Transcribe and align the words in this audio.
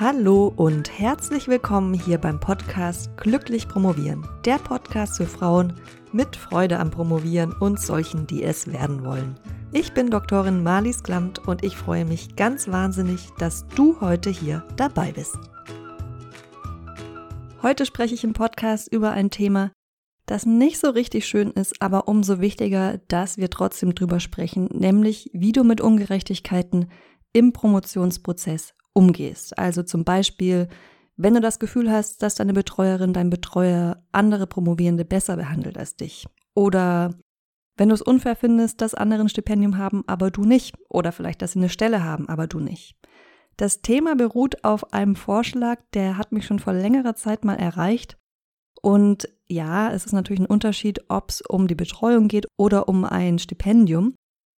Hallo 0.00 0.52
und 0.54 0.96
herzlich 0.96 1.48
willkommen 1.48 1.92
hier 1.92 2.18
beim 2.18 2.38
Podcast 2.38 3.16
Glücklich 3.16 3.66
Promovieren. 3.66 4.24
Der 4.44 4.58
Podcast 4.58 5.16
für 5.16 5.26
Frauen 5.26 5.72
mit 6.12 6.36
Freude 6.36 6.78
am 6.78 6.92
Promovieren 6.92 7.52
und 7.52 7.80
solchen, 7.80 8.24
die 8.24 8.44
es 8.44 8.72
werden 8.72 9.04
wollen. 9.04 9.40
Ich 9.72 9.94
bin 9.94 10.08
Doktorin 10.08 10.62
Marlies 10.62 11.02
Klamt 11.02 11.40
und 11.48 11.64
ich 11.64 11.76
freue 11.76 12.04
mich 12.04 12.36
ganz 12.36 12.68
wahnsinnig, 12.68 13.26
dass 13.40 13.66
du 13.74 14.00
heute 14.00 14.30
hier 14.30 14.64
dabei 14.76 15.10
bist. 15.10 15.36
Heute 17.62 17.84
spreche 17.84 18.14
ich 18.14 18.22
im 18.22 18.34
Podcast 18.34 18.86
über 18.92 19.10
ein 19.10 19.30
Thema, 19.30 19.72
das 20.26 20.46
nicht 20.46 20.78
so 20.78 20.90
richtig 20.90 21.26
schön 21.26 21.50
ist, 21.50 21.82
aber 21.82 22.06
umso 22.06 22.38
wichtiger, 22.38 22.98
dass 23.08 23.36
wir 23.36 23.50
trotzdem 23.50 23.96
drüber 23.96 24.20
sprechen, 24.20 24.68
nämlich 24.72 25.28
wie 25.32 25.50
du 25.50 25.64
mit 25.64 25.80
Ungerechtigkeiten 25.80 26.88
im 27.32 27.52
Promotionsprozess 27.52 28.74
umgehst. 28.98 29.56
Also 29.56 29.84
zum 29.84 30.02
Beispiel, 30.02 30.66
wenn 31.16 31.34
du 31.34 31.40
das 31.40 31.60
Gefühl 31.60 31.90
hast, 31.90 32.20
dass 32.22 32.34
deine 32.34 32.52
Betreuerin, 32.52 33.12
dein 33.12 33.30
Betreuer 33.30 34.02
andere 34.10 34.48
Promovierende 34.48 35.04
besser 35.04 35.36
behandelt 35.36 35.78
als 35.78 35.94
dich. 35.94 36.26
Oder 36.54 37.14
wenn 37.76 37.90
du 37.90 37.94
es 37.94 38.02
unfair 38.02 38.34
findest, 38.34 38.80
dass 38.80 38.94
andere 38.94 39.20
ein 39.20 39.28
Stipendium 39.28 39.78
haben, 39.78 40.02
aber 40.08 40.32
du 40.32 40.44
nicht. 40.44 40.74
Oder 40.88 41.12
vielleicht, 41.12 41.42
dass 41.42 41.52
sie 41.52 41.60
eine 41.60 41.68
Stelle 41.68 42.02
haben, 42.02 42.28
aber 42.28 42.48
du 42.48 42.58
nicht. 42.58 42.96
Das 43.56 43.82
Thema 43.82 44.16
beruht 44.16 44.64
auf 44.64 44.92
einem 44.92 45.14
Vorschlag, 45.14 45.78
der 45.94 46.18
hat 46.18 46.32
mich 46.32 46.44
schon 46.44 46.58
vor 46.58 46.72
längerer 46.72 47.14
Zeit 47.14 47.44
mal 47.44 47.54
erreicht. 47.54 48.18
Und 48.82 49.28
ja, 49.48 49.92
es 49.92 50.06
ist 50.06 50.12
natürlich 50.12 50.40
ein 50.40 50.46
Unterschied, 50.46 51.04
ob 51.08 51.30
es 51.30 51.40
um 51.40 51.68
die 51.68 51.76
Betreuung 51.76 52.26
geht 52.26 52.46
oder 52.56 52.88
um 52.88 53.04
ein 53.04 53.38
Stipendium. 53.38 54.14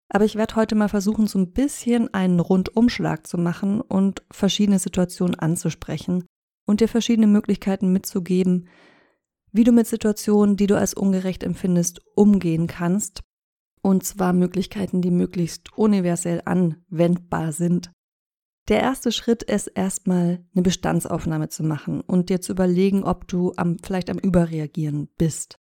Aber 0.10 0.26
ich 0.26 0.36
werde 0.36 0.56
heute 0.56 0.76
mal 0.76 0.90
versuchen, 0.90 1.28
so 1.28 1.38
ein 1.38 1.52
bisschen 1.52 2.14
einen 2.14 2.40
Rundumschlag 2.40 3.28
zu 3.28 3.38
machen 3.38 3.80
und 3.80 4.24
verschiedene 4.32 4.80
Situationen 4.80 5.36
anzusprechen 5.36 6.26
und 6.66 6.82
dir 6.82 6.88
verschiedene 6.88 7.28
Möglichkeiten 7.28 7.94
mitzugeben, 7.94 8.68
wie 9.52 9.64
du 9.64 9.72
mit 9.72 9.88
Situationen, 9.88 10.58
die 10.58 10.68
du 10.68 10.78
als 10.78 10.96
ungerecht 10.96 11.44
empfindest, 11.44 12.02
umgehen 12.16 12.68
kannst. 12.68 13.22
Und 13.82 14.04
zwar 14.04 14.34
Möglichkeiten, 14.34 15.02
die 15.02 15.12
möglichst 15.12 15.78
universell 15.78 16.42
anwendbar 16.44 17.52
sind. 17.54 17.92
Der 18.68 18.82
erste 18.82 19.12
Schritt 19.12 19.42
ist 19.42 19.68
erstmal 19.68 20.44
eine 20.54 20.64
Bestandsaufnahme 20.64 21.50
zu 21.50 21.64
machen 21.64 22.02
und 22.02 22.30
dir 22.30 22.42
zu 22.42 22.52
überlegen, 22.52 23.04
ob 23.04 23.28
du 23.28 23.54
am, 23.56 23.78
vielleicht 23.82 24.10
am 24.10 24.20
Überreagieren 24.20 25.08
bist 25.18 25.59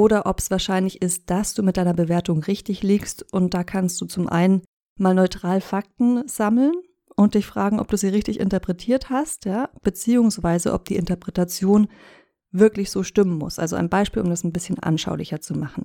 oder 0.00 0.24
ob 0.24 0.38
es 0.38 0.50
wahrscheinlich 0.50 1.02
ist, 1.02 1.28
dass 1.28 1.52
du 1.52 1.62
mit 1.62 1.76
deiner 1.76 1.92
Bewertung 1.92 2.42
richtig 2.42 2.82
liegst 2.82 3.22
und 3.34 3.52
da 3.52 3.64
kannst 3.64 4.00
du 4.00 4.06
zum 4.06 4.30
einen 4.30 4.62
mal 4.96 5.14
neutral 5.14 5.60
Fakten 5.60 6.26
sammeln 6.26 6.72
und 7.16 7.34
dich 7.34 7.44
fragen, 7.44 7.78
ob 7.78 7.88
du 7.88 7.98
sie 7.98 8.08
richtig 8.08 8.40
interpretiert 8.40 9.10
hast, 9.10 9.44
ja, 9.44 9.68
beziehungsweise 9.82 10.72
ob 10.72 10.86
die 10.86 10.96
Interpretation 10.96 11.88
wirklich 12.50 12.90
so 12.90 13.02
stimmen 13.02 13.36
muss. 13.36 13.58
Also 13.58 13.76
ein 13.76 13.90
Beispiel, 13.90 14.22
um 14.22 14.30
das 14.30 14.42
ein 14.42 14.54
bisschen 14.54 14.78
anschaulicher 14.78 15.42
zu 15.42 15.52
machen. 15.52 15.84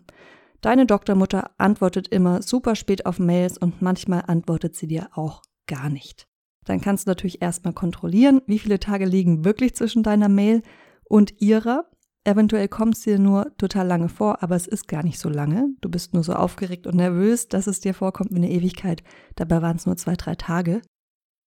Deine 0.62 0.86
Doktormutter 0.86 1.52
antwortet 1.58 2.08
immer 2.08 2.42
super 2.42 2.76
spät 2.76 3.06
auf 3.06 3.20
Mails 3.20 3.58
und 3.58 3.82
manchmal 3.82 4.24
antwortet 4.28 4.78
sie 4.78 4.88
dir 4.88 5.10
auch 5.14 5.42
gar 5.68 5.90
nicht. 5.90 6.26
Dann 6.64 6.80
kannst 6.80 7.06
du 7.06 7.12
natürlich 7.12 7.42
erstmal 7.42 7.74
kontrollieren, 7.74 8.42
wie 8.48 8.60
viele 8.60 8.80
Tage 8.80 9.04
liegen 9.04 9.44
wirklich 9.44 9.76
zwischen 9.76 10.04
deiner 10.04 10.30
Mail 10.30 10.62
und 11.04 11.42
ihrer 11.42 11.90
Eventuell 12.28 12.68
kommt 12.68 12.96
es 12.96 13.02
dir 13.02 13.20
nur 13.20 13.56
total 13.58 13.86
lange 13.86 14.10
vor, 14.10 14.42
aber 14.42 14.56
es 14.56 14.66
ist 14.66 14.88
gar 14.88 15.04
nicht 15.04 15.20
so 15.20 15.30
lange. 15.30 15.70
Du 15.82 15.90
bist 15.90 16.16
nur 16.16 16.24
so 16.24 16.34
aufgeregt 16.34 16.88
und 16.88 16.96
nervös, 16.96 17.48
dass 17.48 17.68
es 17.68 17.82
dir 17.82 17.94
vorkommt 17.94 18.32
wie 18.32 18.38
eine 18.38 18.50
Ewigkeit. 18.50 19.04
Dabei 19.36 19.62
waren 19.62 19.78
es 19.78 19.86
nur 19.86 19.96
zwei, 19.96 20.16
drei 20.16 20.34
Tage. 20.34 20.82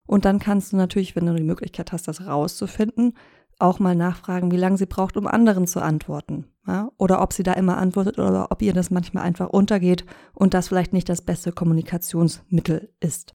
Und 0.06 0.24
dann 0.24 0.38
kannst 0.38 0.72
du 0.72 0.76
natürlich, 0.76 1.16
wenn 1.16 1.26
du 1.26 1.34
die 1.34 1.42
Möglichkeit 1.42 1.90
hast, 1.90 2.06
das 2.06 2.24
rauszufinden, 2.24 3.14
auch 3.58 3.80
mal 3.80 3.96
nachfragen, 3.96 4.52
wie 4.52 4.56
lange 4.56 4.78
sie 4.78 4.86
braucht, 4.86 5.16
um 5.16 5.26
anderen 5.26 5.66
zu 5.66 5.82
antworten. 5.82 6.46
Ja? 6.64 6.92
Oder 6.96 7.20
ob 7.22 7.32
sie 7.32 7.42
da 7.42 7.54
immer 7.54 7.76
antwortet 7.76 8.20
oder 8.20 8.53
ob 8.53 8.62
ihr 8.62 8.72
das 8.72 8.92
manchmal 8.92 9.24
einfach 9.24 9.48
untergeht 9.48 10.06
und 10.32 10.54
das 10.54 10.69
vielleicht 10.69 10.92
nicht 10.92 11.08
das 11.08 11.22
beste 11.22 11.50
Kommunikationsmittel 11.50 12.94
ist. 13.00 13.34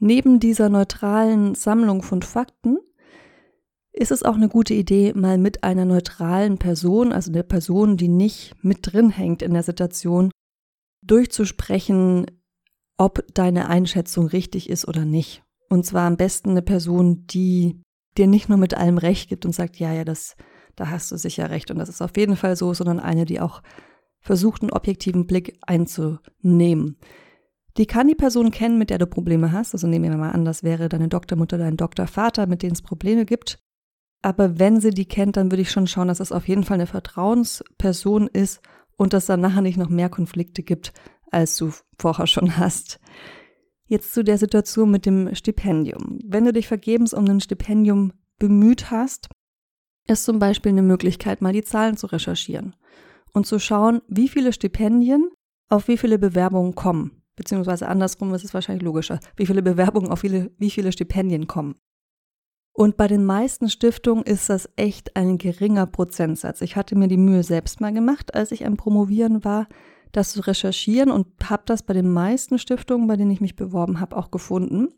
Neben 0.00 0.40
dieser 0.40 0.68
neutralen 0.68 1.54
Sammlung 1.54 2.02
von 2.02 2.22
Fakten 2.22 2.78
ist 3.98 4.12
es 4.12 4.22
auch 4.22 4.36
eine 4.36 4.48
gute 4.48 4.74
Idee, 4.74 5.12
mal 5.14 5.38
mit 5.38 5.64
einer 5.64 5.84
neutralen 5.84 6.58
Person, 6.58 7.12
also 7.12 7.32
der 7.32 7.42
Person, 7.42 7.96
die 7.96 8.08
nicht 8.08 8.54
mit 8.62 8.78
drin 8.82 9.10
hängt 9.10 9.42
in 9.42 9.52
der 9.52 9.64
Situation, 9.64 10.30
durchzusprechen, 11.02 12.26
ob 12.96 13.24
deine 13.34 13.68
Einschätzung 13.68 14.26
richtig 14.26 14.70
ist 14.70 14.86
oder 14.86 15.04
nicht. 15.04 15.42
Und 15.68 15.84
zwar 15.84 16.06
am 16.06 16.16
besten 16.16 16.50
eine 16.50 16.62
Person, 16.62 17.26
die 17.26 17.82
dir 18.16 18.26
nicht 18.26 18.48
nur 18.48 18.58
mit 18.58 18.74
allem 18.74 18.98
Recht 18.98 19.28
gibt 19.28 19.44
und 19.44 19.52
sagt, 19.52 19.78
ja, 19.78 19.92
ja, 19.92 20.04
das, 20.04 20.36
da 20.76 20.90
hast 20.90 21.10
du 21.10 21.16
sicher 21.16 21.50
recht 21.50 21.70
und 21.70 21.78
das 21.78 21.88
ist 21.88 22.00
auf 22.00 22.16
jeden 22.16 22.36
Fall 22.36 22.56
so, 22.56 22.74
sondern 22.74 23.00
eine, 23.00 23.24
die 23.24 23.40
auch 23.40 23.62
versucht, 24.20 24.62
einen 24.62 24.72
objektiven 24.72 25.26
Blick 25.26 25.58
einzunehmen. 25.62 26.98
Die 27.76 27.86
kann 27.86 28.08
die 28.08 28.14
Person 28.14 28.50
kennen, 28.50 28.78
mit 28.78 28.90
der 28.90 28.98
du 28.98 29.06
Probleme 29.06 29.52
hast. 29.52 29.74
Also 29.74 29.86
nehmen 29.86 30.10
wir 30.10 30.16
mal 30.16 30.32
an, 30.32 30.44
das 30.44 30.62
wäre 30.62 30.88
deine 30.88 31.08
Doktormutter, 31.08 31.58
dein 31.58 31.76
Doktorvater, 31.76 32.46
mit 32.46 32.62
denen 32.62 32.72
es 32.72 32.82
Probleme 32.82 33.24
gibt. 33.24 33.58
Aber 34.22 34.58
wenn 34.58 34.80
sie 34.80 34.90
die 34.90 35.06
kennt, 35.06 35.36
dann 35.36 35.50
würde 35.50 35.62
ich 35.62 35.70
schon 35.70 35.86
schauen, 35.86 36.08
dass 36.08 36.20
es 36.20 36.32
auf 36.32 36.48
jeden 36.48 36.64
Fall 36.64 36.74
eine 36.74 36.86
Vertrauensperson 36.86 38.26
ist 38.26 38.60
und 38.96 39.12
dass 39.12 39.26
dann 39.26 39.40
nachher 39.40 39.62
nicht 39.62 39.78
noch 39.78 39.88
mehr 39.88 40.08
Konflikte 40.08 40.62
gibt, 40.62 40.92
als 41.30 41.56
du 41.56 41.72
vorher 41.98 42.26
schon 42.26 42.56
hast. 42.56 42.98
Jetzt 43.86 44.12
zu 44.12 44.22
der 44.22 44.38
Situation 44.38 44.90
mit 44.90 45.06
dem 45.06 45.34
Stipendium. 45.34 46.18
Wenn 46.24 46.44
du 46.44 46.52
dich 46.52 46.68
vergebens 46.68 47.14
um 47.14 47.24
ein 47.26 47.40
Stipendium 47.40 48.12
bemüht 48.38 48.90
hast, 48.90 49.28
ist 50.06 50.24
zum 50.24 50.38
Beispiel 50.38 50.72
eine 50.72 50.82
Möglichkeit, 50.82 51.40
mal 51.40 51.52
die 51.52 51.64
Zahlen 51.64 51.96
zu 51.96 52.06
recherchieren 52.06 52.74
und 53.32 53.46
zu 53.46 53.58
schauen, 53.58 54.02
wie 54.08 54.28
viele 54.28 54.52
Stipendien 54.52 55.30
auf 55.68 55.88
wie 55.88 55.98
viele 55.98 56.18
Bewerbungen 56.18 56.74
kommen. 56.74 57.22
Beziehungsweise 57.36 57.88
andersrum 57.88 58.34
ist 58.34 58.44
es 58.44 58.54
wahrscheinlich 58.54 58.82
logischer, 58.82 59.20
wie 59.36 59.46
viele 59.46 59.62
Bewerbungen 59.62 60.10
auf 60.10 60.20
viele, 60.20 60.50
wie 60.58 60.70
viele 60.70 60.92
Stipendien 60.92 61.46
kommen. 61.46 61.76
Und 62.78 62.96
bei 62.96 63.08
den 63.08 63.24
meisten 63.24 63.68
Stiftungen 63.68 64.22
ist 64.22 64.48
das 64.48 64.70
echt 64.76 65.16
ein 65.16 65.36
geringer 65.36 65.84
Prozentsatz. 65.84 66.60
Ich 66.60 66.76
hatte 66.76 66.94
mir 66.94 67.08
die 67.08 67.16
Mühe 67.16 67.42
selbst 67.42 67.80
mal 67.80 67.92
gemacht, 67.92 68.36
als 68.36 68.52
ich 68.52 68.64
am 68.64 68.76
Promovieren 68.76 69.44
war, 69.44 69.66
das 70.12 70.30
zu 70.30 70.46
recherchieren 70.46 71.10
und 71.10 71.26
habe 71.50 71.64
das 71.66 71.82
bei 71.82 71.92
den 71.92 72.08
meisten 72.08 72.56
Stiftungen, 72.56 73.08
bei 73.08 73.16
denen 73.16 73.32
ich 73.32 73.40
mich 73.40 73.56
beworben 73.56 73.98
habe, 73.98 74.16
auch 74.16 74.30
gefunden. 74.30 74.90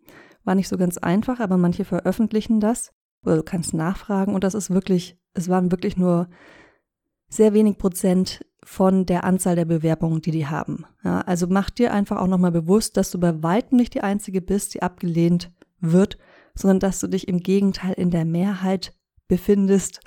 War 0.44 0.54
nicht 0.56 0.68
so 0.68 0.76
ganz 0.76 0.98
einfach, 0.98 1.40
aber 1.40 1.56
manche 1.56 1.86
veröffentlichen 1.86 2.60
das 2.60 2.92
oder 3.24 3.36
du 3.36 3.42
kannst 3.42 3.72
nachfragen 3.72 4.34
und 4.34 4.44
das 4.44 4.52
ist 4.52 4.68
wirklich, 4.68 5.18
es 5.32 5.48
waren 5.48 5.70
wirklich 5.70 5.96
nur 5.96 6.28
sehr 7.30 7.54
wenig 7.54 7.78
Prozent 7.78 8.44
von 8.62 9.06
der 9.06 9.24
Anzahl 9.24 9.56
der 9.56 9.64
Bewerbungen, 9.64 10.20
die 10.20 10.32
die 10.32 10.46
haben. 10.46 10.84
Ja, 11.02 11.22
also 11.22 11.46
mach 11.48 11.70
dir 11.70 11.94
einfach 11.94 12.18
auch 12.18 12.26
nochmal 12.26 12.52
bewusst, 12.52 12.98
dass 12.98 13.10
du 13.10 13.18
bei 13.18 13.42
weitem 13.42 13.78
nicht 13.78 13.94
die 13.94 14.02
Einzige 14.02 14.42
bist, 14.42 14.74
die 14.74 14.82
abgelehnt 14.82 15.50
wird 15.80 16.18
sondern 16.54 16.80
dass 16.80 17.00
du 17.00 17.06
dich 17.06 17.28
im 17.28 17.40
Gegenteil 17.40 17.94
in 17.94 18.10
der 18.10 18.24
Mehrheit 18.24 18.94
befindest, 19.28 20.00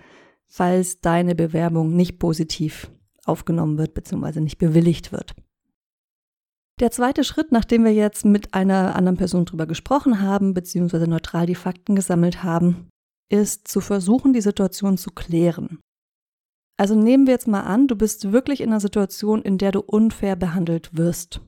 falls 0.47 1.01
deine 1.01 1.35
Bewerbung 1.35 1.95
nicht 1.95 2.19
positiv 2.19 2.91
aufgenommen 3.25 3.77
wird 3.77 3.93
bzw. 3.93 4.39
nicht 4.41 4.57
bewilligt 4.57 5.11
wird. 5.11 5.35
Der 6.79 6.91
zweite 6.91 7.23
Schritt, 7.23 7.51
nachdem 7.51 7.85
wir 7.85 7.93
jetzt 7.93 8.25
mit 8.25 8.53
einer 8.53 8.95
anderen 8.95 9.17
Person 9.17 9.45
drüber 9.45 9.67
gesprochen 9.67 10.21
haben 10.21 10.53
bzw. 10.53 11.07
neutral 11.07 11.45
die 11.45 11.55
Fakten 11.55 11.95
gesammelt 11.95 12.43
haben, 12.43 12.89
ist 13.29 13.67
zu 13.67 13.79
versuchen, 13.79 14.33
die 14.33 14.41
Situation 14.41 14.97
zu 14.97 15.11
klären. 15.11 15.79
Also 16.77 16.95
nehmen 16.95 17.27
wir 17.27 17.33
jetzt 17.33 17.47
mal 17.47 17.61
an, 17.61 17.87
du 17.87 17.95
bist 17.95 18.31
wirklich 18.31 18.61
in 18.61 18.69
einer 18.69 18.79
Situation, 18.79 19.41
in 19.43 19.57
der 19.57 19.71
du 19.71 19.79
unfair 19.79 20.35
behandelt 20.35 20.97
wirst 20.97 21.41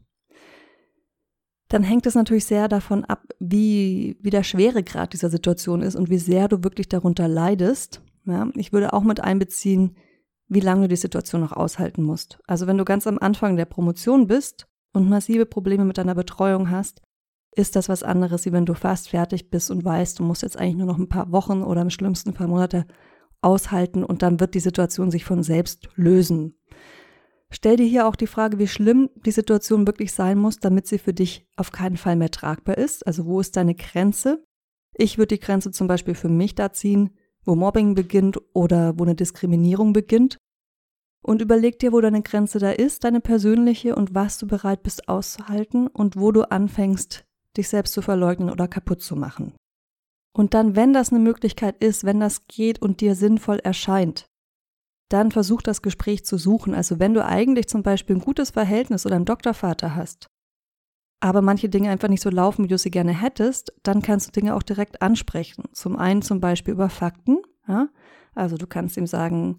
dann 1.76 1.84
hängt 1.84 2.06
es 2.06 2.16
natürlich 2.16 2.46
sehr 2.46 2.70
davon 2.70 3.04
ab, 3.04 3.24
wie, 3.38 4.16
wie 4.22 4.30
der 4.30 4.44
Schweregrad 4.44 5.12
dieser 5.12 5.30
Situation 5.30 5.82
ist 5.82 5.98
und 5.98 6.10
wie 6.10 6.20
sehr 6.20 6.48
du 6.48 6.64
wirklich 6.64 6.88
darunter 6.88 7.28
leidest. 7.28 8.02
Ja, 8.26 8.48
ich 8.56 8.72
würde 8.72 8.94
auch 8.94 9.04
mit 9.04 9.20
einbeziehen, 9.20 9.98
wie 10.48 10.62
lange 10.62 10.84
du 10.84 10.88
die 10.88 10.96
Situation 10.96 11.42
noch 11.42 11.52
aushalten 11.52 12.02
musst. 12.02 12.40
Also 12.48 12.66
wenn 12.66 12.78
du 12.78 12.86
ganz 12.86 13.08
am 13.08 13.20
Anfang 13.20 13.58
der 13.58 13.66
Promotion 13.66 14.26
bist 14.26 14.68
und 14.94 15.10
massive 15.10 15.46
Probleme 15.46 15.84
mit 15.84 15.98
deiner 15.98 16.16
Betreuung 16.16 16.72
hast, 16.72 17.02
ist 17.58 17.76
das 17.76 17.90
was 17.90 18.04
anderes, 18.04 18.46
wie 18.46 18.54
wenn 18.54 18.66
du 18.66 18.74
fast 18.74 19.10
fertig 19.10 19.50
bist 19.50 19.70
und 19.70 19.84
weißt, 19.84 20.20
du 20.20 20.24
musst 20.24 20.44
jetzt 20.44 20.58
eigentlich 20.58 20.78
nur 20.78 20.88
noch 20.88 20.98
ein 20.98 21.10
paar 21.10 21.34
Wochen 21.34 21.62
oder 21.62 21.82
im 21.82 21.90
schlimmsten 21.90 22.34
paar 22.34 22.48
Monate 22.48 22.86
aushalten 23.42 24.06
und 24.06 24.22
dann 24.22 24.40
wird 24.40 24.56
die 24.56 24.62
Situation 24.62 25.12
sich 25.12 25.26
von 25.26 25.44
selbst 25.44 25.90
lösen. 25.96 26.58
Stell 27.52 27.78
dir 27.78 27.86
hier 27.86 28.08
auch 28.08 28.16
die 28.16 28.28
Frage, 28.28 28.60
wie 28.60 28.68
schlimm 28.68 29.10
die 29.16 29.32
Situation 29.32 29.88
wirklich 29.88 30.14
sein 30.14 30.38
muss, 30.38 30.60
damit 30.60 30.88
sie 30.88 30.98
für 30.98 31.14
dich 31.14 31.48
auf 31.56 31.72
keinen 31.72 31.98
Fall 31.98 32.16
mehr 32.16 32.32
tragbar 32.32 32.78
ist. 32.78 33.06
Also 33.06 33.26
wo 33.26 33.40
ist 33.40 33.56
deine 33.56 33.76
Grenze? 33.76 34.44
Ich 34.94 35.18
würde 35.18 35.36
die 35.36 35.42
Grenze 35.42 35.72
zum 35.72 35.88
Beispiel 35.88 36.16
für 36.16 36.30
mich 36.30 36.56
da 36.56 36.74
ziehen, 36.74 37.12
wo 37.44 37.56
Mobbing 37.56 37.96
beginnt 37.96 38.40
oder 38.54 38.98
wo 38.98 39.04
eine 39.04 39.16
Diskriminierung 39.16 39.94
beginnt. 39.94 40.38
Und 41.22 41.42
überleg 41.42 41.80
dir, 41.80 41.92
wo 41.92 42.02
deine 42.02 42.22
Grenze 42.22 42.60
da 42.60 42.72
ist, 42.72 43.04
deine 43.04 43.20
persönliche 43.20 43.96
und 43.96 44.14
was 44.14 44.38
du 44.38 44.48
bereit 44.48 44.84
bist 44.84 45.08
auszuhalten 45.10 45.88
und 45.88 46.18
wo 46.18 46.32
du 46.32 46.50
anfängst, 46.52 47.26
dich 47.58 47.68
selbst 47.68 47.94
zu 47.94 48.02
verleugnen 48.02 48.50
oder 48.50 48.68
kaputt 48.68 49.02
zu 49.02 49.16
machen. 49.16 49.54
Und 50.34 50.54
dann, 50.54 50.76
wenn 50.76 50.94
das 50.94 51.12
eine 51.12 51.22
Möglichkeit 51.22 51.82
ist, 51.84 52.04
wenn 52.04 52.20
das 52.20 52.46
geht 52.48 52.82
und 52.82 53.02
dir 53.02 53.16
sinnvoll 53.16 53.60
erscheint, 53.60 54.28
dann 55.10 55.32
versuch 55.32 55.62
das 55.62 55.82
Gespräch 55.82 56.26
zu 56.26 56.38
suchen. 56.38 56.74
Also 56.74 57.00
wenn 57.00 57.14
du 57.14 57.24
eigentlich 57.24 57.68
zum 57.68 57.84
Beispiel 57.84 58.16
ein 58.16 58.22
gutes 58.22 58.52
Verhältnis 58.52 59.06
oder 59.06 59.16
einen 59.16 59.26
Doktorvater 59.26 59.96
hast, 59.96 60.28
aber 61.20 61.42
manche 61.42 61.70
Dinge 61.70 61.90
einfach 61.90 62.10
nicht 62.10 62.22
so 62.22 62.30
laufen, 62.30 62.66
wie 62.66 62.70
du 62.70 62.78
sie 62.78 62.92
gerne 62.92 63.20
hättest, 63.20 63.74
dann 63.84 64.02
kannst 64.02 64.28
du 64.28 64.32
Dinge 64.32 64.56
auch 64.56 64.64
direkt 64.64 65.02
ansprechen. 65.02 65.64
Zum 65.74 65.96
einen 65.98 66.22
zum 66.22 66.40
Beispiel 66.40 66.74
über 66.74 66.90
Fakten. 66.90 67.38
Ja? 67.68 67.90
Also 68.34 68.58
du 68.58 68.68
kannst 68.68 68.98
ihm 68.98 69.08
sagen, 69.08 69.58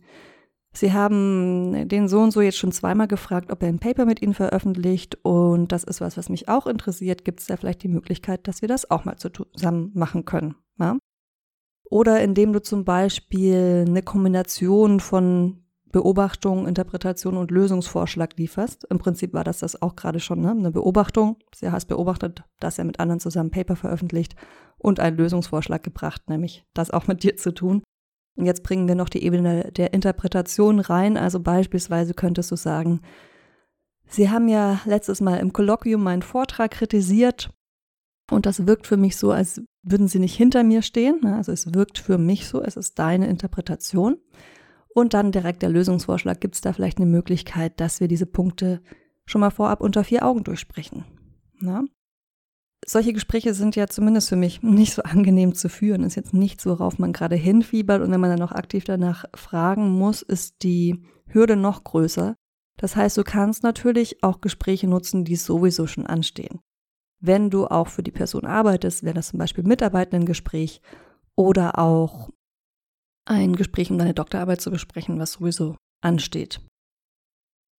Sie 0.76 0.92
haben 0.92 1.88
den 1.88 2.06
so 2.06 2.20
und 2.20 2.32
so 2.32 2.42
jetzt 2.42 2.58
schon 2.58 2.70
zweimal 2.70 3.08
gefragt, 3.08 3.50
ob 3.50 3.62
er 3.62 3.68
ein 3.70 3.78
Paper 3.78 4.04
mit 4.04 4.20
Ihnen 4.20 4.34
veröffentlicht 4.34 5.16
und 5.22 5.72
das 5.72 5.84
ist 5.84 6.02
was, 6.02 6.18
was 6.18 6.28
mich 6.28 6.48
auch 6.48 6.66
interessiert. 6.66 7.24
Gibt 7.24 7.40
es 7.40 7.46
da 7.46 7.56
vielleicht 7.56 7.82
die 7.82 7.88
Möglichkeit, 7.88 8.46
dass 8.46 8.60
wir 8.60 8.68
das 8.68 8.90
auch 8.90 9.06
mal 9.06 9.16
zusammen 9.16 9.90
machen 9.94 10.26
können? 10.26 10.54
Ja? 10.78 10.98
Oder 11.90 12.20
indem 12.20 12.52
du 12.52 12.60
zum 12.60 12.84
Beispiel 12.84 13.84
eine 13.86 14.02
Kombination 14.02 15.00
von 15.00 15.62
Beobachtung, 15.92 16.66
Interpretation 16.66 17.36
und 17.36 17.50
Lösungsvorschlag 17.50 18.36
lieferst. 18.36 18.84
Im 18.90 18.98
Prinzip 18.98 19.32
war 19.32 19.44
das 19.44 19.60
das 19.60 19.80
auch 19.80 19.96
gerade 19.96 20.20
schon, 20.20 20.40
ne? 20.40 20.50
eine 20.50 20.70
Beobachtung. 20.70 21.38
Sie 21.54 21.70
hast 21.70 21.86
beobachtet, 21.86 22.42
dass 22.60 22.78
er 22.78 22.84
mit 22.84 23.00
anderen 23.00 23.20
zusammen 23.20 23.50
Paper 23.50 23.76
veröffentlicht 23.76 24.36
und 24.76 25.00
einen 25.00 25.16
Lösungsvorschlag 25.16 25.82
gebracht, 25.82 26.28
nämlich 26.28 26.66
das 26.74 26.90
auch 26.90 27.06
mit 27.06 27.22
dir 27.22 27.36
zu 27.36 27.54
tun. 27.54 27.82
Und 28.36 28.44
jetzt 28.44 28.62
bringen 28.62 28.88
wir 28.88 28.94
noch 28.94 29.08
die 29.08 29.22
Ebene 29.22 29.72
der 29.72 29.94
Interpretation 29.94 30.80
rein. 30.80 31.16
Also 31.16 31.40
beispielsweise 31.40 32.12
könntest 32.12 32.50
du 32.50 32.56
sagen, 32.56 33.00
Sie 34.08 34.30
haben 34.30 34.48
ja 34.48 34.80
letztes 34.84 35.20
Mal 35.20 35.38
im 35.38 35.52
Kolloquium 35.52 36.02
meinen 36.02 36.22
Vortrag 36.22 36.72
kritisiert 36.72 37.50
und 38.30 38.46
das 38.46 38.66
wirkt 38.66 38.86
für 38.86 38.96
mich 38.96 39.16
so, 39.16 39.32
als 39.32 39.62
würden 39.86 40.08
Sie 40.08 40.18
nicht 40.18 40.34
hinter 40.34 40.64
mir 40.64 40.82
stehen. 40.82 41.20
Ne? 41.22 41.36
Also 41.36 41.52
es 41.52 41.72
wirkt 41.74 41.98
für 41.98 42.18
mich 42.18 42.46
so, 42.46 42.62
es 42.62 42.76
ist 42.76 42.98
deine 42.98 43.28
Interpretation. 43.28 44.18
Und 44.88 45.12
dann 45.12 45.30
direkt 45.30 45.62
der 45.62 45.68
Lösungsvorschlag. 45.68 46.40
Gibt 46.40 46.54
es 46.54 46.62
da 46.62 46.72
vielleicht 46.72 46.98
eine 46.98 47.06
Möglichkeit, 47.06 47.80
dass 47.80 48.00
wir 48.00 48.08
diese 48.08 48.24
Punkte 48.24 48.80
schon 49.26 49.42
mal 49.42 49.50
vorab 49.50 49.82
unter 49.82 50.04
vier 50.04 50.24
Augen 50.24 50.42
durchsprechen? 50.42 51.04
Na? 51.60 51.84
solche 52.86 53.12
Gespräche 53.12 53.52
sind 53.52 53.76
ja 53.76 53.88
zumindest 53.88 54.28
für 54.28 54.36
mich 54.36 54.62
nicht 54.62 54.94
so 54.94 55.02
angenehm 55.02 55.54
zu 55.54 55.68
führen. 55.68 56.04
Ist 56.04 56.14
jetzt 56.14 56.34
nichts, 56.34 56.66
worauf 56.66 56.98
man 56.98 57.12
gerade 57.12 57.36
hinfiebert. 57.36 58.00
Und 58.00 58.10
wenn 58.10 58.20
man 58.20 58.30
dann 58.30 58.38
noch 58.38 58.52
aktiv 58.52 58.84
danach 58.84 59.24
fragen 59.34 59.90
muss, 59.90 60.22
ist 60.22 60.62
die 60.62 61.02
Hürde 61.26 61.56
noch 61.56 61.84
größer. 61.84 62.36
Das 62.76 62.94
heißt, 62.94 63.16
du 63.16 63.24
kannst 63.24 63.62
natürlich 63.62 64.22
auch 64.22 64.40
Gespräche 64.40 64.86
nutzen, 64.86 65.24
die 65.24 65.36
sowieso 65.36 65.86
schon 65.86 66.06
anstehen. 66.06 66.60
Wenn 67.20 67.50
du 67.50 67.66
auch 67.66 67.88
für 67.88 68.02
die 68.02 68.10
Person 68.10 68.44
arbeitest, 68.44 69.02
wäre 69.02 69.14
das 69.14 69.28
zum 69.28 69.38
Beispiel 69.38 69.64
Mitarbeitendengespräch 69.64 70.80
oder 71.34 71.78
auch 71.78 72.30
ein 73.24 73.56
Gespräch, 73.56 73.90
um 73.90 73.98
deine 73.98 74.14
Doktorarbeit 74.14 74.60
zu 74.60 74.70
besprechen, 74.70 75.18
was 75.18 75.32
sowieso 75.32 75.76
ansteht. 76.02 76.60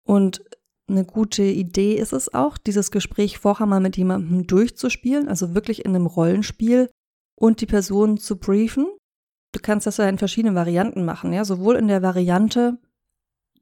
Und 0.05 0.43
eine 0.89 1.05
gute 1.05 1.43
Idee 1.43 1.95
ist 1.95 2.13
es 2.13 2.33
auch, 2.33 2.57
dieses 2.57 2.91
Gespräch 2.91 3.39
vorher 3.39 3.65
mal 3.65 3.81
mit 3.81 3.97
jemandem 3.97 4.47
durchzuspielen, 4.47 5.27
also 5.27 5.53
wirklich 5.53 5.83
in 5.83 5.95
einem 5.95 6.05
Rollenspiel 6.05 6.89
und 7.35 7.61
die 7.61 7.65
Person 7.65 8.17
zu 8.17 8.37
briefen. 8.37 8.87
Du 9.53 9.59
kannst 9.61 9.85
das 9.85 9.97
ja 9.97 10.07
in 10.07 10.17
verschiedenen 10.17 10.55
Varianten 10.55 11.03
machen, 11.03 11.33
ja, 11.33 11.43
sowohl 11.43 11.75
in 11.75 11.87
der 11.87 12.01
Variante, 12.01 12.79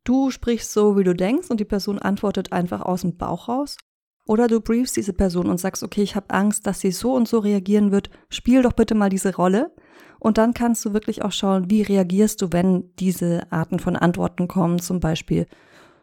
du 0.04 0.30
sprichst 0.30 0.72
so, 0.72 0.98
wie 0.98 1.04
du 1.04 1.16
denkst 1.16 1.50
und 1.50 1.60
die 1.60 1.66
Person 1.66 2.00
antwortet 2.00 2.52
einfach 2.52 2.82
aus 2.82 3.02
dem 3.02 3.18
Bauch 3.18 3.50
raus. 3.50 3.78
Oder 4.26 4.48
du 4.48 4.60
briefst 4.60 4.98
diese 4.98 5.14
Person 5.14 5.48
und 5.48 5.60
sagst, 5.60 5.84
okay, 5.84 6.02
ich 6.02 6.16
habe 6.16 6.32
Angst, 6.32 6.66
dass 6.66 6.80
sie 6.80 6.92
so 6.92 7.14
und 7.14 7.28
so 7.28 7.40
reagieren 7.40 7.92
wird, 7.92 8.10
spiel 8.30 8.64
doch 8.64 8.74
bitte 8.74 8.96
mal 8.96 9.10
diese 9.10 9.36
Rolle. 9.36 9.72
Und 10.20 10.40
dann 10.40 10.54
kannst 10.54 10.84
du 10.86 10.94
wirklich 10.94 11.24
auch 11.24 11.32
schauen, 11.32 11.70
wie 11.70 11.84
reagierst 11.84 12.42
du, 12.42 12.52
wenn 12.52 12.90
diese 12.98 13.52
Arten 13.52 13.80
von 13.80 13.96
Antworten 13.96 14.48
kommen, 14.48 14.80
zum 14.80 15.00
Beispiel 15.00 15.46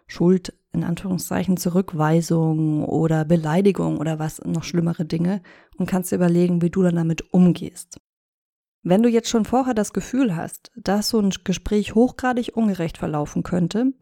Schuld 0.06 0.54
in 0.72 0.84
Anführungszeichen 0.84 1.56
Zurückweisung 1.56 2.84
oder 2.84 3.24
Beleidigung 3.24 3.98
oder 3.98 4.18
was 4.18 4.40
noch 4.44 4.64
schlimmere 4.64 5.04
Dinge 5.04 5.42
und 5.76 5.88
kannst 5.88 6.12
dir 6.12 6.16
überlegen, 6.16 6.62
wie 6.62 6.70
du 6.70 6.82
dann 6.82 6.96
damit 6.96 7.32
umgehst. 7.32 7.98
Wenn 8.84 9.02
du 9.02 9.08
jetzt 9.08 9.28
schon 9.28 9.44
vorher 9.44 9.74
das 9.74 9.92
Gefühl 9.92 10.34
hast, 10.34 10.72
dass 10.76 11.08
so 11.08 11.20
ein 11.20 11.30
Gespräch 11.44 11.94
hochgradig 11.94 12.56
ungerecht 12.56 12.98
verlaufen 12.98 13.42
könnte, 13.42 13.92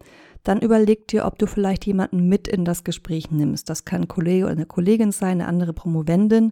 dann 0.43 0.61
überleg 0.61 1.09
dir, 1.09 1.27
ob 1.27 1.39
du 1.39 1.47
vielleicht 1.47 1.87
jemanden 1.87 2.29
mit 2.29 2.49
in 2.49 2.65
das 2.65 2.85
Gespräch 2.85 3.31
nimmst. 3.31 3.69
Das 3.69 3.85
kann 3.85 4.03
ein 4.03 4.09
Kollege 4.09 4.45
oder 4.45 4.53
eine 4.53 4.67
Kollegin 4.67 5.13
sein, 5.13 5.41
eine 5.41 5.49
andere 5.49 5.73
Promovendin 5.73 6.51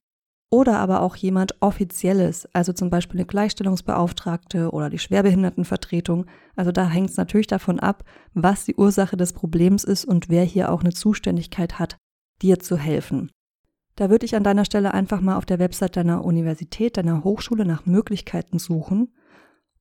oder 0.51 0.79
aber 0.79 1.03
auch 1.03 1.17
jemand 1.17 1.61
Offizielles, 1.61 2.49
also 2.55 2.73
zum 2.73 2.89
Beispiel 2.89 3.21
eine 3.21 3.27
Gleichstellungsbeauftragte 3.27 4.71
oder 4.71 4.89
die 4.89 4.99
Schwerbehindertenvertretung. 4.99 6.27
Also 6.57 6.73
da 6.73 6.89
hängt 6.89 7.11
es 7.11 7.17
natürlich 7.17 7.47
davon 7.47 7.81
ab, 7.81 8.05
was 8.33 8.65
die 8.65 8.75
Ursache 8.77 9.17
des 9.17 9.35
Problems 9.35 9.85
ist 9.85 10.07
und 10.07 10.31
wer 10.31 10.45
hier 10.45 10.73
auch 10.73 10.81
eine 10.81 10.93
Zuständigkeit 10.93 11.79
hat, 11.79 11.99
dir 12.41 12.59
zu 12.59 12.79
helfen. 12.79 13.31
Da 13.97 14.11
würde 14.11 14.25
ich 14.25 14.37
an 14.37 14.45
deiner 14.45 14.65
Stelle 14.65 14.95
einfach 14.95 15.21
mal 15.21 15.37
auf 15.37 15.45
der 15.45 15.59
Website 15.59 15.97
deiner 15.97 16.25
Universität, 16.25 16.97
deiner 16.97 17.25
Hochschule 17.25 17.65
nach 17.65 17.85
Möglichkeiten 17.85 18.59
suchen. 18.59 19.13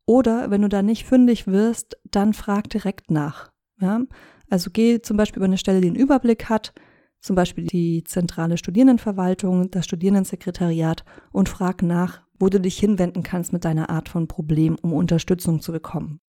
Oder 0.06 0.50
wenn 0.50 0.64
du 0.64 0.70
da 0.70 0.82
nicht 0.82 1.06
fündig 1.06 1.48
wirst, 1.48 1.98
dann 2.10 2.34
frag 2.34 2.70
direkt 2.70 3.12
nach. 3.12 3.52
Ja? 3.80 4.02
Also 4.50 4.70
geh 4.72 5.02
zum 5.02 5.18
Beispiel 5.18 5.38
über 5.38 5.46
eine 5.46 5.58
Stelle, 5.58 5.82
die 5.82 5.88
einen 5.88 5.96
Überblick 5.96 6.50
hat, 6.50 6.74
zum 7.20 7.36
Beispiel 7.36 7.66
die 7.66 8.04
zentrale 8.04 8.58
Studierendenverwaltung, 8.58 9.70
das 9.72 9.86
Studierendensekretariat 9.86 11.04
und 11.32 11.50
frag 11.50 11.82
nach, 11.82 12.22
wo 12.40 12.50
du 12.50 12.60
dich 12.60 12.78
hinwenden 12.78 13.24
kannst 13.24 13.52
mit 13.52 13.66
deiner 13.66 13.90
Art 13.90 14.10
von 14.10 14.28
Problem, 14.28 14.78
um 14.82 14.94
Unterstützung 14.94 15.60
zu 15.62 15.72
bekommen. 15.72 16.20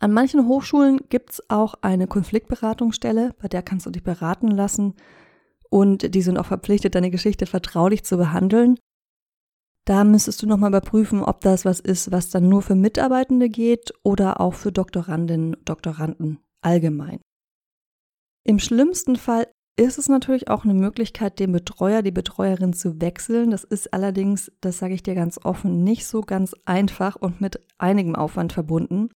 An 0.00 0.12
manchen 0.12 0.48
Hochschulen 0.48 1.00
gibt 1.08 1.30
es 1.30 1.42
auch 1.48 1.74
eine 1.80 2.08
Konfliktberatungsstelle, 2.08 3.34
bei 3.40 3.46
der 3.46 3.62
kannst 3.62 3.86
du 3.86 3.90
dich 3.90 4.02
beraten 4.02 4.48
lassen 4.48 4.94
und 5.70 6.14
die 6.14 6.22
sind 6.22 6.38
auch 6.38 6.46
verpflichtet, 6.46 6.96
deine 6.96 7.10
Geschichte 7.10 7.46
vertraulich 7.46 8.02
zu 8.02 8.16
behandeln. 8.16 8.78
Da 9.84 10.02
müsstest 10.04 10.42
du 10.42 10.46
nochmal 10.46 10.70
überprüfen, 10.70 11.22
ob 11.22 11.40
das 11.40 11.64
was 11.64 11.78
ist, 11.78 12.10
was 12.10 12.30
dann 12.30 12.48
nur 12.48 12.62
für 12.62 12.74
Mitarbeitende 12.74 13.48
geht 13.48 13.92
oder 14.02 14.40
auch 14.40 14.54
für 14.54 14.72
Doktorandinnen 14.72 15.54
und 15.54 15.68
Doktoranden 15.68 16.40
allgemein. 16.62 17.20
Im 18.44 18.58
schlimmsten 18.58 19.16
Fall 19.16 19.46
ist 19.76 19.98
es 19.98 20.08
natürlich 20.08 20.48
auch 20.48 20.64
eine 20.64 20.74
Möglichkeit, 20.74 21.38
den 21.38 21.52
Betreuer, 21.52 22.02
die 22.02 22.10
Betreuerin 22.10 22.72
zu 22.72 23.00
wechseln. 23.00 23.50
Das 23.50 23.64
ist 23.64 23.92
allerdings, 23.94 24.52
das 24.60 24.78
sage 24.78 24.94
ich 24.94 25.02
dir 25.02 25.14
ganz 25.14 25.38
offen, 25.42 25.82
nicht 25.82 26.06
so 26.06 26.20
ganz 26.20 26.54
einfach 26.64 27.16
und 27.16 27.40
mit 27.40 27.60
einigem 27.78 28.14
Aufwand 28.14 28.52
verbunden. 28.52 29.08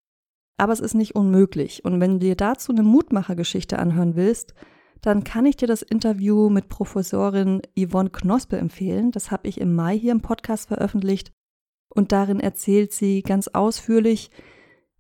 Aber 0.58 0.72
es 0.72 0.80
ist 0.80 0.94
nicht 0.94 1.16
unmöglich. 1.16 1.84
Und 1.84 2.00
wenn 2.00 2.14
du 2.14 2.20
dir 2.20 2.36
dazu 2.36 2.72
eine 2.72 2.84
Mutmachergeschichte 2.84 3.78
anhören 3.78 4.16
willst, 4.16 4.54
dann 5.02 5.24
kann 5.24 5.46
ich 5.46 5.58
dir 5.58 5.68
das 5.68 5.82
Interview 5.82 6.50
mit 6.50 6.70
Professorin 6.70 7.62
Yvonne 7.78 8.10
Knospe 8.10 8.58
empfehlen. 8.58 9.12
Das 9.12 9.32
habe 9.32 9.48
ich 9.48 9.60
im 9.60 9.76
Mai 9.76 10.00
hier 10.00 10.14
im 10.14 10.22
Podcast 10.22 10.70
veröffentlicht. 10.70 11.32
Und 11.94 12.12
darin 12.12 12.40
erzählt 12.40 12.94
sie 12.94 13.22
ganz 13.22 13.50
ausführlich, 13.50 14.32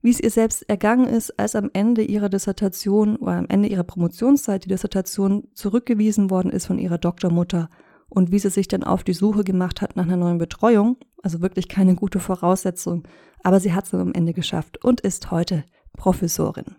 wie 0.05 0.11
es 0.11 0.19
ihr 0.19 0.29
selbst 0.29 0.69
ergangen 0.69 1.07
ist, 1.07 1.31
als 1.39 1.55
am 1.55 1.71
Ende 1.73 2.03
ihrer 2.03 2.29
Dissertation 2.29 3.15
oder 3.15 3.37
am 3.37 3.47
Ende 3.49 3.67
ihrer 3.67 3.83
Promotionszeit 3.83 4.63
die 4.63 4.69
Dissertation 4.69 5.47
zurückgewiesen 5.55 6.29
worden 6.29 6.51
ist 6.51 6.67
von 6.67 6.77
ihrer 6.77 6.99
Doktormutter 6.99 7.71
und 8.07 8.31
wie 8.31 8.37
sie 8.37 8.51
sich 8.51 8.67
dann 8.67 8.83
auf 8.83 9.03
die 9.03 9.13
Suche 9.13 9.43
gemacht 9.43 9.81
hat 9.81 9.95
nach 9.95 10.03
einer 10.03 10.15
neuen 10.15 10.37
Betreuung. 10.37 10.97
Also 11.23 11.41
wirklich 11.41 11.67
keine 11.69 11.95
gute 11.95 12.19
Voraussetzung, 12.19 13.07
aber 13.41 13.59
sie 13.59 13.73
hat 13.73 13.85
es 13.85 13.95
am 13.95 14.13
Ende 14.13 14.33
geschafft 14.33 14.85
und 14.85 15.01
ist 15.01 15.31
heute 15.31 15.63
Professorin. 15.97 16.75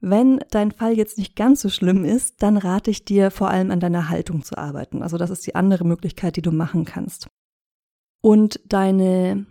Wenn 0.00 0.40
dein 0.50 0.72
Fall 0.72 0.94
jetzt 0.94 1.18
nicht 1.18 1.36
ganz 1.36 1.60
so 1.60 1.68
schlimm 1.68 2.06
ist, 2.06 2.42
dann 2.42 2.56
rate 2.56 2.90
ich 2.90 3.04
dir 3.04 3.30
vor 3.30 3.50
allem 3.50 3.70
an 3.70 3.80
deiner 3.80 4.08
Haltung 4.08 4.42
zu 4.42 4.56
arbeiten. 4.56 5.02
Also 5.02 5.18
das 5.18 5.28
ist 5.28 5.46
die 5.46 5.54
andere 5.54 5.84
Möglichkeit, 5.84 6.36
die 6.36 6.42
du 6.42 6.50
machen 6.50 6.86
kannst. 6.86 7.28
Und 8.22 8.58
deine 8.64 9.44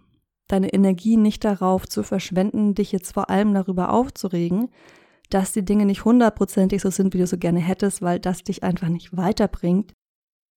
deine 0.50 0.74
Energie 0.74 1.16
nicht 1.16 1.46
darauf 1.46 1.88
zu 1.88 2.04
verschwenden, 2.04 2.76
dich 2.76 2.92
jetzt 2.92 3.14
vor 3.14 3.30
allem 3.30 3.54
darüber 3.54 3.94
aufzuregen, 3.94 4.70
dass 5.30 5.54
die 5.54 5.64
Dinge 5.64 5.86
nicht 5.86 6.04
hundertprozentig 6.04 6.82
so 6.82 6.90
sind, 6.90 7.14
wie 7.14 7.20
du 7.20 7.28
so 7.28 7.38
gerne 7.38 7.60
hättest, 7.60 8.02
weil 8.02 8.20
das 8.20 8.44
dich 8.44 8.64
einfach 8.64 8.90
nicht 8.90 9.16
weiterbringt, 9.16 9.94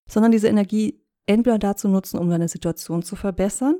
sondern 0.09 0.31
diese 0.31 0.47
Energie 0.47 1.01
entweder 1.27 1.59
dazu 1.59 1.87
nutzen, 1.87 2.17
um 2.17 2.29
deine 2.29 2.49
Situation 2.49 3.03
zu 3.03 3.15
verbessern 3.15 3.79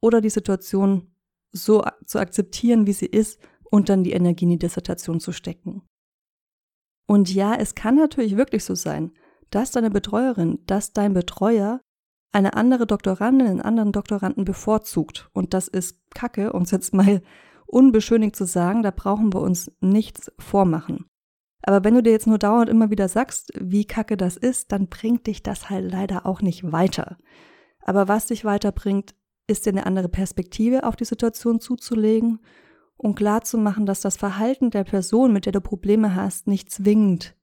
oder 0.00 0.20
die 0.20 0.30
Situation 0.30 1.14
so 1.50 1.82
zu 2.04 2.18
akzeptieren, 2.18 2.86
wie 2.86 2.92
sie 2.92 3.06
ist 3.06 3.40
und 3.70 3.88
dann 3.88 4.04
die 4.04 4.12
Energie 4.12 4.44
in 4.44 4.50
die 4.50 4.58
Dissertation 4.58 5.18
zu 5.18 5.32
stecken. 5.32 5.82
Und 7.06 7.32
ja, 7.32 7.54
es 7.54 7.74
kann 7.74 7.96
natürlich 7.96 8.36
wirklich 8.36 8.64
so 8.64 8.74
sein, 8.74 9.12
dass 9.50 9.70
deine 9.70 9.90
Betreuerin, 9.90 10.58
dass 10.66 10.92
dein 10.92 11.14
Betreuer 11.14 11.80
eine 12.34 12.54
andere 12.54 12.86
Doktorandin 12.86 13.46
einen 13.46 13.60
anderen 13.60 13.92
Doktoranden 13.92 14.44
bevorzugt. 14.44 15.30
Und 15.32 15.54
das 15.54 15.68
ist 15.68 15.98
Kacke, 16.14 16.52
um 16.52 16.62
es 16.62 16.72
jetzt 16.72 16.92
mal 16.92 17.22
unbeschönigt 17.66 18.34
zu 18.34 18.44
sagen, 18.44 18.82
da 18.82 18.90
brauchen 18.90 19.32
wir 19.32 19.40
uns 19.40 19.70
nichts 19.80 20.32
vormachen. 20.38 21.06
Aber 21.62 21.84
wenn 21.84 21.94
du 21.94 22.02
dir 22.02 22.10
jetzt 22.10 22.26
nur 22.26 22.38
dauernd 22.38 22.68
immer 22.68 22.90
wieder 22.90 23.08
sagst, 23.08 23.52
wie 23.58 23.86
kacke 23.86 24.16
das 24.16 24.36
ist, 24.36 24.72
dann 24.72 24.88
bringt 24.88 25.26
dich 25.26 25.42
das 25.42 25.70
halt 25.70 25.90
leider 25.90 26.26
auch 26.26 26.42
nicht 26.42 26.72
weiter. 26.72 27.16
Aber 27.80 28.08
was 28.08 28.26
dich 28.26 28.44
weiterbringt, 28.44 29.14
ist 29.46 29.64
dir 29.64 29.70
eine 29.70 29.86
andere 29.86 30.08
Perspektive 30.08 30.84
auf 30.84 30.96
die 30.96 31.04
Situation 31.04 31.60
zuzulegen 31.60 32.40
und 32.96 33.14
klarzumachen, 33.14 33.86
dass 33.86 34.00
das 34.00 34.16
Verhalten 34.16 34.70
der 34.70 34.84
Person, 34.84 35.32
mit 35.32 35.46
der 35.46 35.52
du 35.52 35.60
Probleme 35.60 36.14
hast, 36.14 36.46
nicht 36.46 36.70
zwingend 36.70 37.34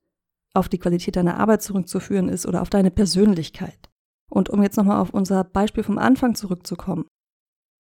auf 0.54 0.68
die 0.68 0.78
Qualität 0.78 1.16
deiner 1.16 1.38
Arbeit 1.38 1.62
zurückzuführen 1.62 2.28
ist 2.28 2.46
oder 2.46 2.62
auf 2.62 2.70
deine 2.70 2.90
Persönlichkeit. 2.90 3.91
Und 4.32 4.48
um 4.48 4.62
jetzt 4.62 4.78
nochmal 4.78 4.98
auf 4.98 5.10
unser 5.10 5.44
Beispiel 5.44 5.84
vom 5.84 5.98
Anfang 5.98 6.34
zurückzukommen. 6.34 7.04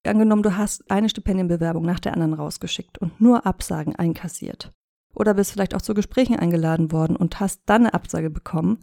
Angenommen, 0.05 0.43
du 0.43 0.57
hast 0.57 0.91
eine 0.91 1.07
Stipendienbewerbung 1.07 1.85
nach 1.85 2.01
der 2.01 2.11
anderen 2.11 2.33
rausgeschickt 2.33 2.97
und 2.97 3.21
nur 3.21 3.45
Absagen 3.45 3.95
einkassiert. 3.95 4.73
Oder 5.15 5.33
bist 5.33 5.53
vielleicht 5.53 5.73
auch 5.73 5.81
zu 5.81 5.93
Gesprächen 5.93 6.37
eingeladen 6.37 6.91
worden 6.91 7.15
und 7.15 7.39
hast 7.39 7.61
dann 7.67 7.83
eine 7.83 7.93
Absage 7.93 8.29
bekommen. 8.29 8.79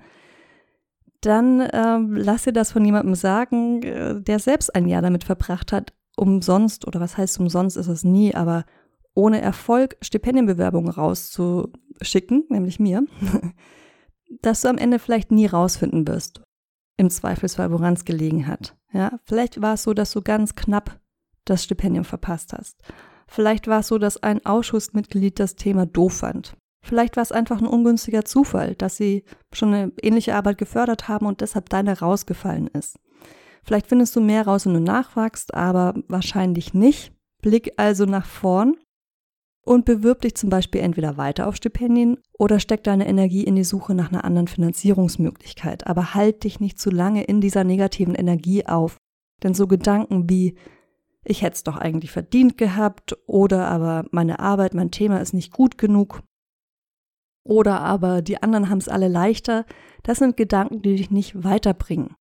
Dann 1.20 1.60
äh, 1.60 1.98
lass 1.98 2.44
dir 2.44 2.54
das 2.54 2.72
von 2.72 2.86
jemandem 2.86 3.14
sagen, 3.14 3.82
äh, 3.82 4.18
der 4.18 4.38
selbst 4.38 4.74
ein 4.74 4.88
Jahr 4.88 5.02
damit 5.02 5.24
verbracht 5.24 5.70
hat, 5.70 5.92
umsonst, 6.16 6.86
oder 6.86 7.00
was 7.00 7.18
heißt 7.18 7.38
umsonst 7.38 7.76
ist 7.76 7.88
es 7.88 8.02
nie, 8.02 8.34
aber 8.34 8.64
ohne 9.12 9.42
Erfolg 9.42 9.98
Stipendienbewerbungen 10.00 10.90
rauszuschicken, 10.90 12.46
nämlich 12.48 12.80
mir, 12.80 13.04
dass 14.40 14.62
du 14.62 14.68
am 14.68 14.78
Ende 14.78 14.98
vielleicht 14.98 15.32
nie 15.32 15.46
rausfinden 15.46 16.08
wirst. 16.08 16.47
Im 16.98 17.08
Zweifelsfall, 17.08 17.72
woran 17.72 17.94
es 17.94 18.04
gelegen 18.04 18.46
hat. 18.46 18.76
Ja, 18.92 19.18
vielleicht 19.24 19.62
war 19.62 19.74
es 19.74 19.84
so, 19.84 19.94
dass 19.94 20.12
du 20.12 20.20
ganz 20.20 20.54
knapp 20.54 21.00
das 21.46 21.64
Stipendium 21.64 22.04
verpasst 22.04 22.52
hast. 22.52 22.76
Vielleicht 23.26 23.66
war 23.68 23.80
es 23.80 23.88
so, 23.88 23.98
dass 23.98 24.22
ein 24.22 24.44
Ausschussmitglied 24.44 25.38
das 25.38 25.54
Thema 25.54 25.86
doof 25.86 26.18
fand. 26.18 26.56
Vielleicht 26.82 27.16
war 27.16 27.22
es 27.22 27.32
einfach 27.32 27.60
ein 27.60 27.66
ungünstiger 27.66 28.24
Zufall, 28.24 28.74
dass 28.74 28.96
sie 28.96 29.24
schon 29.52 29.74
eine 29.74 29.92
ähnliche 30.02 30.34
Arbeit 30.34 30.58
gefördert 30.58 31.08
haben 31.08 31.26
und 31.26 31.40
deshalb 31.40 31.68
deine 31.68 31.98
rausgefallen 31.98 32.68
ist. 32.68 32.98
Vielleicht 33.62 33.86
findest 33.86 34.16
du 34.16 34.20
mehr 34.20 34.46
raus, 34.46 34.66
wenn 34.66 34.74
du 34.74 34.80
nachwachst, 34.80 35.54
aber 35.54 35.94
wahrscheinlich 36.08 36.74
nicht. 36.74 37.12
Blick 37.42 37.74
also 37.76 38.06
nach 38.06 38.26
vorn 38.26 38.76
und 39.64 39.84
bewirb 39.84 40.22
dich 40.22 40.34
zum 40.34 40.50
Beispiel 40.50 40.80
entweder 40.80 41.16
weiter 41.16 41.46
auf 41.46 41.56
Stipendien 41.56 42.18
oder 42.38 42.58
steck 42.58 42.84
deine 42.84 43.06
Energie 43.06 43.44
in 43.44 43.56
die 43.56 43.64
Suche 43.64 43.94
nach 43.94 44.10
einer 44.10 44.24
anderen 44.24 44.48
Finanzierungsmöglichkeit. 44.48 45.86
Aber 45.86 46.14
halt 46.14 46.44
dich 46.44 46.60
nicht 46.60 46.78
zu 46.78 46.90
lange 46.90 47.24
in 47.24 47.40
dieser 47.40 47.64
negativen 47.64 48.14
Energie 48.14 48.66
auf. 48.66 48.96
Denn 49.42 49.54
so 49.54 49.66
Gedanken 49.66 50.28
wie, 50.30 50.56
ich 51.24 51.42
hätte 51.42 51.54
es 51.54 51.64
doch 51.64 51.76
eigentlich 51.76 52.10
verdient 52.10 52.56
gehabt 52.56 53.16
oder 53.26 53.68
aber 53.68 54.04
meine 54.10 54.40
Arbeit, 54.40 54.74
mein 54.74 54.90
Thema 54.90 55.20
ist 55.20 55.34
nicht 55.34 55.52
gut 55.52 55.76
genug 55.76 56.22
oder 57.48 57.80
aber 57.80 58.20
die 58.20 58.42
anderen 58.42 58.68
haben 58.68 58.78
es 58.78 58.88
alle 58.88 59.08
leichter, 59.08 59.64
das 60.02 60.18
sind 60.18 60.36
Gedanken, 60.36 60.82
die 60.82 60.96
dich 60.96 61.10
nicht 61.10 61.44
weiterbringen. 61.44 62.14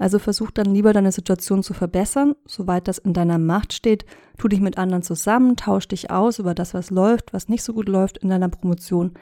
Also 0.00 0.18
versuch 0.18 0.50
dann 0.50 0.74
lieber 0.74 0.94
deine 0.94 1.12
Situation 1.12 1.62
zu 1.62 1.74
verbessern, 1.74 2.34
soweit 2.46 2.88
das 2.88 2.96
in 2.96 3.12
deiner 3.12 3.36
Macht 3.36 3.74
steht. 3.74 4.06
Tu 4.38 4.48
dich 4.48 4.60
mit 4.60 4.78
anderen 4.78 5.02
zusammen, 5.02 5.56
tausch 5.56 5.88
dich 5.88 6.10
aus 6.10 6.38
über 6.38 6.54
das, 6.54 6.72
was 6.72 6.88
läuft, 6.88 7.34
was 7.34 7.50
nicht 7.50 7.62
so 7.62 7.74
gut 7.74 7.86
läuft 7.86 8.16
in 8.16 8.30
deiner 8.30 8.48
Promotion 8.48 9.12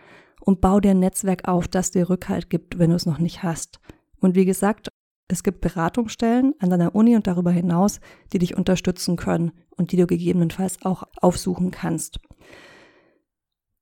und 0.40 0.60
bau 0.60 0.78
dir 0.78 0.92
ein 0.92 1.00
Netzwerk 1.00 1.48
auf, 1.48 1.66
das 1.66 1.90
dir 1.90 2.08
Rückhalt 2.08 2.48
gibt, 2.48 2.78
wenn 2.78 2.90
du 2.90 2.96
es 2.96 3.06
noch 3.06 3.18
nicht 3.18 3.42
hast. 3.42 3.80
Und 4.20 4.36
wie 4.36 4.44
gesagt, 4.44 4.88
es 5.26 5.42
gibt 5.42 5.60
Beratungsstellen 5.60 6.54
an 6.60 6.70
deiner 6.70 6.94
Uni 6.94 7.16
und 7.16 7.26
darüber 7.26 7.50
hinaus, 7.50 7.98
die 8.32 8.38
dich 8.38 8.56
unterstützen 8.56 9.16
können 9.16 9.50
und 9.70 9.90
die 9.90 9.96
du 9.96 10.06
gegebenenfalls 10.06 10.78
auch 10.84 11.02
aufsuchen 11.20 11.72
kannst. 11.72 12.20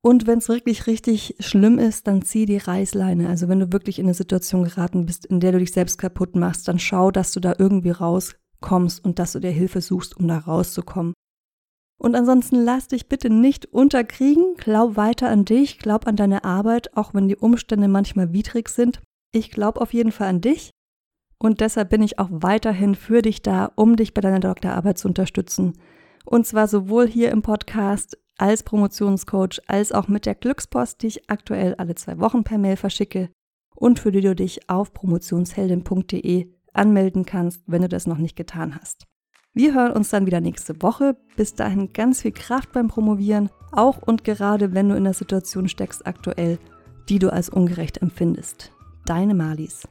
Und 0.07 0.29
wenn 0.29 0.39
es 0.39 0.49
wirklich 0.49 0.87
richtig 0.87 1.35
schlimm 1.41 1.81
ist, 1.81 2.07
dann 2.07 2.23
zieh 2.23 2.47
die 2.47 2.59
Reißleine. 2.59 3.29
Also 3.29 3.49
wenn 3.49 3.59
du 3.59 3.73
wirklich 3.73 3.99
in 3.99 4.07
eine 4.07 4.15
Situation 4.15 4.63
geraten 4.63 5.05
bist, 5.05 5.27
in 5.27 5.41
der 5.41 5.51
du 5.51 5.59
dich 5.59 5.73
selbst 5.73 5.99
kaputt 5.99 6.37
machst, 6.37 6.69
dann 6.69 6.79
schau, 6.79 7.11
dass 7.11 7.33
du 7.33 7.41
da 7.41 7.57
irgendwie 7.59 7.91
rauskommst 7.91 9.05
und 9.05 9.19
dass 9.19 9.33
du 9.33 9.41
dir 9.41 9.51
Hilfe 9.51 9.81
suchst, 9.81 10.17
um 10.17 10.29
da 10.29 10.39
rauszukommen. 10.39 11.13
Und 11.99 12.15
ansonsten 12.15 12.55
lass 12.55 12.87
dich 12.87 13.09
bitte 13.09 13.31
nicht 13.31 13.67
unterkriegen. 13.67 14.55
Glaub 14.59 14.97
weiter 14.97 15.29
an 15.29 15.45
dich, 15.45 15.81
glaub 15.81 16.07
an 16.07 16.15
deine 16.15 16.45
Arbeit, 16.45 16.97
auch 16.97 17.13
wenn 17.13 17.27
die 17.27 17.35
Umstände 17.35 17.89
manchmal 17.89 18.33
widrig 18.33 18.69
sind. 18.69 19.01
Ich 19.33 19.51
glaube 19.51 19.81
auf 19.81 19.93
jeden 19.93 20.13
Fall 20.13 20.29
an 20.29 20.41
dich. 20.41 20.71
Und 21.41 21.61
deshalb 21.61 21.91
bin 21.91 22.03
ich 22.03 22.21
auch 22.21 22.29
weiterhin 22.31 22.95
für 22.95 23.23
dich 23.23 23.43
da, 23.43 23.73
um 23.75 23.97
dich 23.97 24.15
bei 24.15 24.21
deiner 24.21 24.39
Doktorarbeit 24.39 24.99
zu 24.99 25.09
unterstützen. 25.09 25.73
Und 26.25 26.47
zwar 26.47 26.69
sowohl 26.69 27.09
hier 27.09 27.33
im 27.33 27.43
Podcast 27.43 28.17
als 28.39 28.63
Promotionscoach 28.63 29.61
als 29.67 29.93
auch 29.93 30.09
mit 30.09 30.27
der 30.27 30.35
Glückspost, 30.35 31.03
die 31.03 31.09
ich 31.09 31.31
aktuell 31.31 31.75
alle 31.77 31.95
zwei 31.95 32.19
Wochen 32.19 32.45
per 32.45 32.59
Mail 32.59 32.77
verschicke 32.77 33.31
und 33.75 33.99
für 33.99 34.13
die 34.13 34.21
du 34.21 34.35
dich 34.35 34.69
auf 34.69 34.93
promotionsheldin.de 34.93 36.49
anmelden 36.73 37.25
kannst, 37.25 37.63
wenn 37.67 37.83
du 37.83 37.89
das 37.89 38.07
noch 38.07 38.19
nicht 38.19 38.37
getan 38.37 38.77
hast. 38.79 39.07
Wir 39.55 39.75
hören 39.75 39.93
uns 39.93 40.11
dann 40.11 40.27
wieder 40.27 40.41
nächste 40.43 40.83
Woche. 40.83 41.17
Bis 41.37 41.55
dahin 41.55 41.95
ganz 41.95 42.21
viel 42.21 42.33
Kraft 42.33 42.73
beim 42.73 42.89
Promovieren, 42.89 43.49
auch 43.73 44.03
und 44.03 44.23
gerade 44.23 44.75
wenn 44.75 44.91
du 44.91 44.97
in 44.97 45.05
der 45.05 45.15
Situation 45.15 45.69
steckst 45.69 46.07
aktuell, 46.07 46.59
die 47.09 47.19
du 47.19 47.33
als 47.33 47.49
ungerecht 47.49 48.03
empfindest. 48.03 48.73
Deine 49.07 49.35
Malis. 49.35 49.89